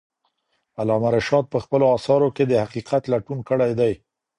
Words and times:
علامه 0.81 1.09
رشاد 1.17 1.45
په 1.53 1.57
خپلو 1.63 1.85
اثارو 1.97 2.29
کې 2.35 2.43
د 2.47 2.53
حقیقت 2.63 3.03
لټون 3.13 3.39
کړی 3.49 3.71
دی. 3.79 3.93